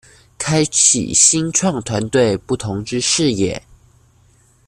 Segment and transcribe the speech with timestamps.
[0.39, 3.61] 開啟新創團隊不同之視野